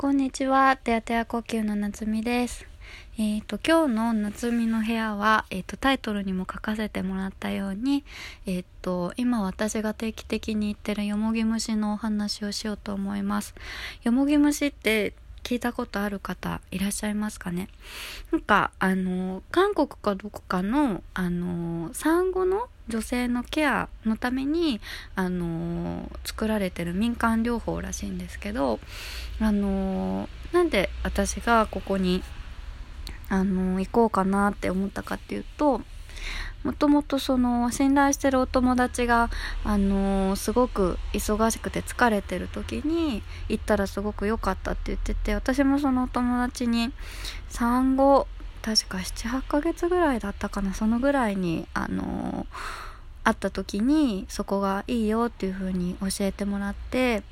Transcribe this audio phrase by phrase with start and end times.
[0.00, 2.64] こんにちは、てやてや呼吸の夏美です。
[3.18, 8.02] えっ、と、今日の夏美の部屋は、えっ、と、タイトルにも書かせてもらったように、
[8.46, 13.54] えっ、と、今私が定期的に言ってるよもぎ虫のお話をしようと思います。
[14.02, 15.12] よもぎ虫って
[15.42, 17.68] 聞いたことある方いらっしゃいますかね？
[18.32, 24.80] なんか、あの、韓国かどこかの、あの、産後の女性のケアのために、
[25.14, 28.78] あの、作られてる民間療法らしいんですけど、
[29.40, 32.22] あのなんで私がここに
[33.30, 35.80] あの行こうかなって思ったかっていうと
[36.62, 39.30] もともとその信頼してるお友達が
[39.64, 46.92] あのすごく忙しくて疲れてる時に行ったらすごく良かったって言ってて私もそのお友達に
[47.48, 48.26] 産後
[48.62, 52.46] 確か78ヶ月ぐらいだったかなそのぐらいにあの
[53.24, 57.22] 会った時にそこがいいよっていう風に教えてもらって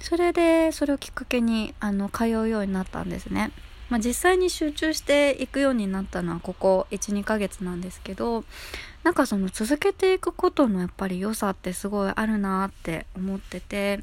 [0.00, 3.52] それでそれをきっかけにあの通うようになったんですね。
[3.90, 8.44] まあ、実際に集中していくようになったのはここ12ヶ月なんですけど
[9.02, 14.00] なんかその続けていくことのやっぱり良さってすごいあるなって思ってて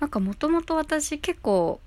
[0.00, 1.80] なんかもともと私結構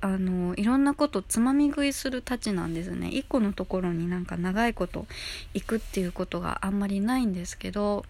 [0.00, 3.08] あのいろんなことつまみ食いするたちなんですね。
[3.08, 5.06] 一個のところになんか長いこと
[5.54, 8.04] 行くっていうことがあんまりないんですけど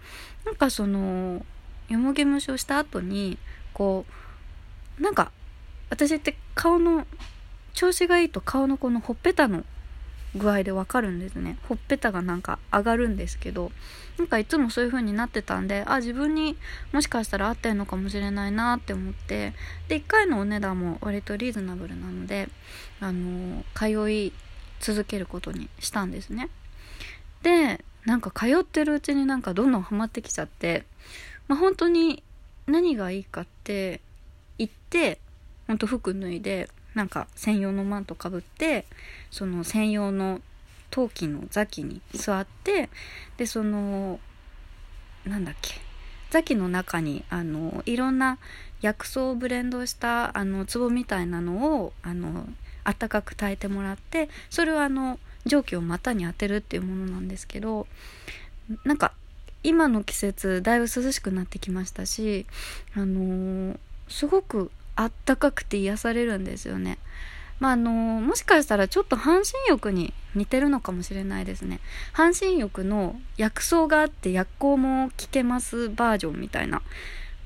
[0.45, 1.45] なんかその
[1.89, 3.39] よもぎ虫をした後に
[3.73, 4.05] こ
[4.99, 5.33] うなんか
[5.89, 7.07] 私って顔の
[7.73, 9.65] 調子がいいと顔のこのほっぺたの
[10.37, 11.59] 具合でわかるんですね。
[11.69, 13.73] ほっぺたがなんか上がるんですけど
[14.19, 16.57] なんかいつもそういう風になってたんであ自分に
[16.93, 19.55] もしかしたら合ってんのかもしれないなって思って
[19.89, 22.49] で1回のお値段も割とリーズナブルなので
[23.01, 24.33] あの通い
[24.81, 26.49] 続けることにしたんですね。
[27.43, 30.85] でなんか通ってるうちになんかどんどんハマってきちゃって
[31.47, 32.23] まあ本当に
[32.67, 34.01] 何がいいかって
[34.59, 35.21] 行って
[35.67, 38.85] ほんと服脱いでなんか専用のマントかぶって
[39.31, 40.41] その専用の
[40.91, 42.89] 陶器の座器に座って
[43.37, 44.19] でその
[45.25, 45.75] なんだっけ
[46.31, 48.39] 座器の中にあのいろんな
[48.81, 52.47] 薬草をブレンドしたあの壺みたいなのをあの
[52.85, 57.87] 温かく炊いてもらってそれをあの蒸気を股に当てるっていうものなんですけど
[58.85, 59.13] なんか
[59.63, 62.47] 今の季節だいぶ涼しくなってきましたし
[62.95, 64.71] あのーすごく
[65.01, 66.99] あったかくて癒されるんですよね。
[67.61, 71.79] まあ、あのもしかしたらちょっと半身浴に似てるのかもしれないですね。
[72.13, 76.83] 半身浴の薬草があって薬効も効けますバージョンみたいな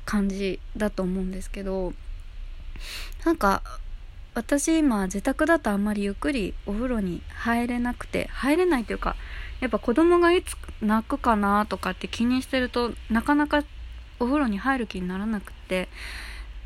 [0.06, 1.92] 感じだと思うんですけど、
[3.24, 3.62] なんか
[4.34, 9.14] 私今自宅だとあんまりゆっくりお風呂に入れなくて、入れないというか、
[9.60, 13.62] やっぱ子供がいつ泣くかなとかって気にしてるとなかなか
[14.20, 15.88] お風呂に入る気にならなくて、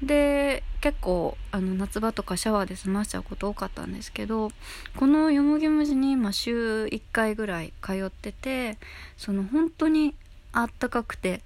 [0.03, 4.51] で結構あの夏場とかシャワーで済ましちゃうこと多かったんですけど
[4.97, 8.79] このよもぎ虫に今週1回ぐらい通ってて
[9.17, 10.15] その本当に
[10.53, 11.43] あったかくて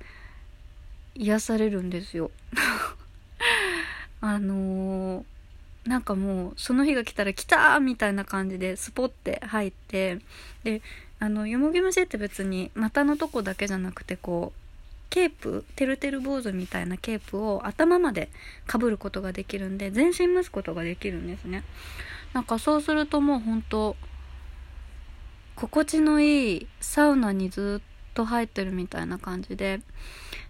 [1.14, 2.30] 癒されるんですよ。
[4.20, 10.18] あのー、なんかもうその日が来たら来たみたいな感じでスポッて入って
[10.62, 10.82] で
[11.18, 14.59] あのよもぎ虫って別に股のとこだけじゃなくてこう
[15.10, 18.30] ケープてるてる坊主みたいなケープを頭まで
[18.66, 21.64] かぶることができるんで全身蒸すことができるんですね。
[22.32, 23.96] なんかそうするともうほんと
[25.56, 29.80] 心地のいいサウナにずっと入ってるみたいな感じで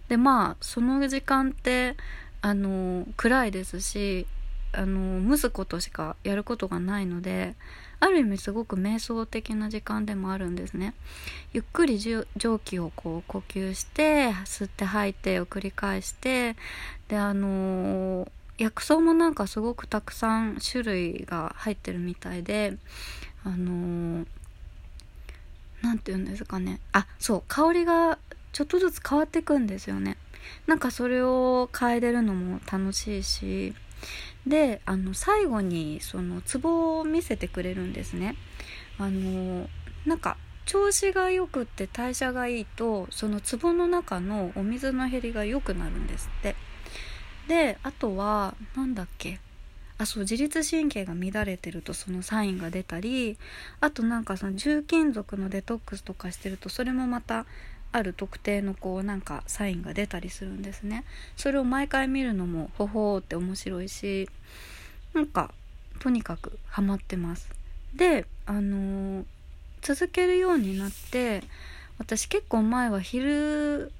[0.07, 1.97] でまあその時間って
[2.41, 4.27] あの暗いですし
[4.73, 7.55] あの蒸すことしかやることがないので
[8.01, 10.95] ある意味すごく瞑想的な時間でもあるんですね。
[11.53, 12.25] ゆっくり蒸
[12.59, 16.55] 気をこう呼吸して吸って吐いてを繰り返して
[17.07, 22.75] であの薬草もなんかすごくたくさん種類が入ってるみたいで
[23.43, 24.25] あの
[25.83, 26.79] 何て言うんですかね。
[26.93, 28.17] あそう香りが
[28.51, 30.17] ちょっとずつ変わっていくんですよね。
[30.65, 33.75] なんかそれを嗅いでるのも楽しいし
[34.47, 38.35] であの最後にその壺を見せてくれるんですね。
[38.97, 39.67] あの
[40.05, 46.55] なんか調子が良くって代謝がいいとその壺の中のお水の減りが良くなるんですって。
[47.47, 49.39] であとは何だっけ。
[49.97, 53.37] あそう自律神経が乱れてるとそのサインが出たり
[53.81, 57.45] あとなんかその重金属のデトックスとかしてるとそれもまた
[57.91, 61.03] ある特定のこうなんかサインが出たりするんですね。
[61.35, 64.29] それを毎回見るのもほほーって面白いし
[65.13, 65.53] なんか
[65.99, 67.49] とにかくハマってます。
[67.95, 69.25] であのー、
[69.81, 71.43] 続けるようになって
[71.97, 73.91] 私結構前は昼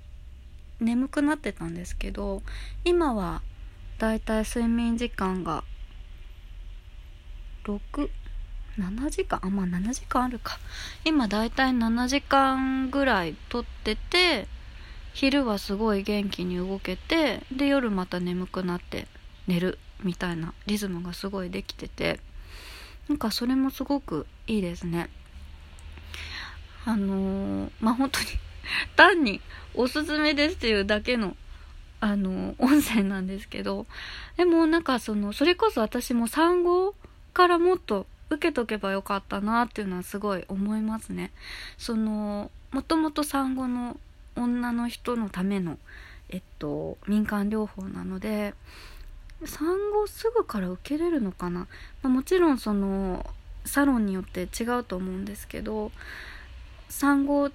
[0.80, 2.42] 眠くなってたんですけど
[2.84, 3.42] 今は
[4.00, 5.64] だいたい睡眠時間が
[7.66, 8.10] 6
[8.78, 9.40] 7時間？
[9.44, 10.60] あまあ7時間あるか。
[11.06, 14.48] 今だいたい7時間ぐらいとってて
[15.14, 19.08] 昼はすごい元気に動けてで夜また眠くなって
[19.48, 22.20] 寝るみたいなリズムがすごいできてて。
[23.12, 25.10] なんかそれもすごくいいですね。
[26.86, 28.26] あのー、まあ本当に
[28.96, 29.42] 単に
[29.74, 31.36] おすすめですっていうだけの
[32.00, 33.86] あの音声なんですけど。
[34.38, 36.96] でもなんかそのそれこそ私も産後
[37.34, 41.31] からもっと受けとけばよかったなっていうのはすごい思いますね。
[41.78, 43.98] そのもともと産後の
[44.38, 45.78] 女の人のための
[46.30, 48.54] えっと民間療法なので
[49.44, 51.68] 産後すぐから受けれるのかな、ま
[52.04, 53.25] あ、もちろんその
[53.66, 55.92] サロンによって違うと思うんですけど
[56.89, 57.51] 産後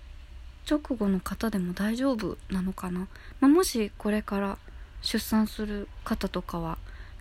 [0.69, 3.08] 直後の方でも大丈夫なのかな、
[3.40, 4.58] まあ、もしこれから
[5.00, 6.76] 出産する方とかは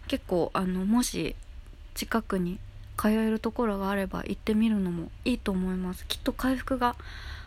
[0.08, 1.36] 結構あのもし
[1.94, 2.60] 近くに
[2.98, 6.06] 通えるところがあれば行ってみるのもいいと思います。
[6.08, 6.96] きっと回復が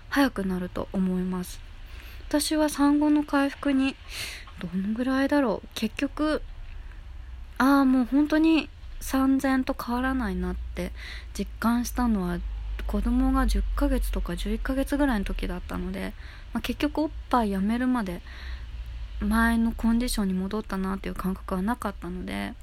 [0.08, 1.60] 早くなると思います。
[2.28, 3.96] 私は産後の回復に
[4.60, 5.68] どのぐらいだろう。
[5.74, 6.42] 結局
[7.58, 8.68] ああもう本当に
[9.00, 10.92] 3000と変わらないなって
[11.36, 12.38] 実感したのは
[12.86, 16.14] 子供が10ヶ月とか11ヶ月ぐらいの時だったので、
[16.52, 18.22] まあ、結局おっぱいやめるまで
[19.20, 22.54] 前のコンディションに戻ったなっていう感覚はなかったので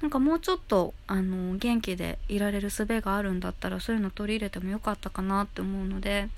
[0.00, 6.28] なんかもうちょっとあの元気でいられる術があるんだったらそういうの取り入れてもよかったかなって思うので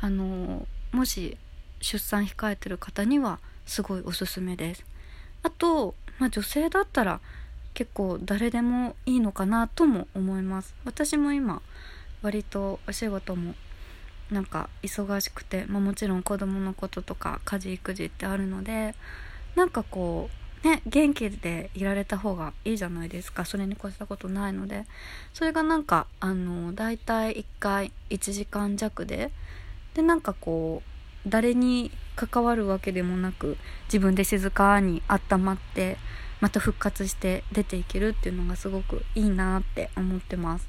[0.00, 1.36] あのもし
[1.80, 4.84] 出産控えてる方にはすごいおすすめです。
[5.42, 7.20] あと、まあ、女性だったら
[7.74, 10.74] 結構誰でもいいのかなとも思います。
[10.84, 11.62] 私も今
[12.22, 13.54] 割とお仕事も
[14.30, 18.94] なんか忙しくて、まあ、もちろん子供のこととか家事育児ってあるので
[19.54, 23.44] なんかこうね、元気でいられた方がいいじゃないですか。
[23.44, 24.86] それに越したことないので。
[25.32, 29.30] それがなんかあの大体1回1時間弱で。
[29.94, 30.82] でなんかこ
[31.26, 33.56] う誰に関わるわけでもなく
[33.86, 35.96] 自分で静かに温まって
[36.40, 40.68] また復活して出ていけるっていうのがすごくいいなって思ってます。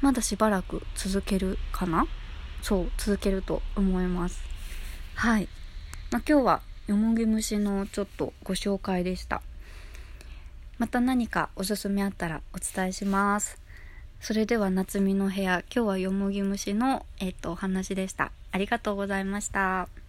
[0.00, 2.06] まだしばらく続けるかな？
[2.62, 4.42] そう続けると思います。
[5.14, 5.48] はい、
[6.10, 9.42] まあ、今日はよもぎ虫のちょっとご紹介でした。
[10.78, 13.60] また何かおすすめあったらお伝えします。
[14.20, 18.32] それでは夏美の部屋今日はよもぎ虫のえっ、とお話でした。
[18.50, 19.99] ありがとうございました。